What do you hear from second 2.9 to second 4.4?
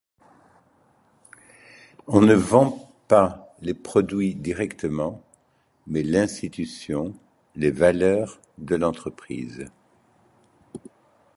pas les produits